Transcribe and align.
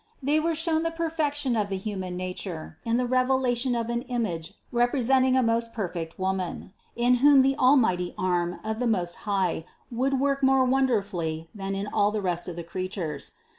They 0.23 0.39
were 0.39 0.55
shown 0.55 0.81
the 0.81 0.89
perfection 0.89 1.55
of 1.55 1.69
the 1.69 1.77
human 1.77 2.17
nature 2.17 2.79
in 2.85 2.97
the 2.97 3.05
revelation 3.05 3.75
of 3.75 3.87
an 3.91 4.01
image 4.01 4.55
represent 4.71 5.25
ing 5.25 5.37
a 5.37 5.43
most 5.43 5.75
perfect 5.75 6.17
Woman, 6.17 6.73
in 6.95 7.17
whom 7.17 7.43
the 7.43 7.55
almighty 7.55 8.15
arm 8.17 8.59
of 8.63 8.79
the 8.79 8.87
Most 8.87 9.13
High 9.29 9.63
would 9.91 10.19
work 10.19 10.41
more 10.41 10.65
wonderfully 10.65 11.51
than 11.53 11.75
in 11.75 11.85
all 11.85 12.09
the 12.09 12.19
rest 12.19 12.47
of 12.47 12.55
the 12.55 12.63
creatures. 12.63 13.33